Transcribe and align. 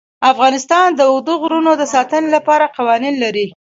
افغانستان 0.31 0.87
د 0.95 1.01
اوږده 1.09 1.33
غرونه 1.41 1.71
د 1.77 1.83
ساتنې 1.93 2.29
لپاره 2.35 2.65
قوانین 2.77 3.15
لري. 3.23 3.45